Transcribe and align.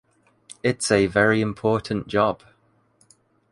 It’s 0.63 0.89
a 0.91 1.05
very 1.05 1.41
important 1.41 2.07
job. 2.07 2.41